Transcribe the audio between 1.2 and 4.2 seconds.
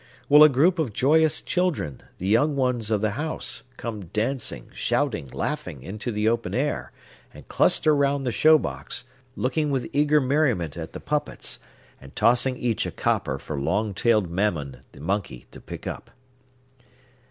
children, the young ones of the house, come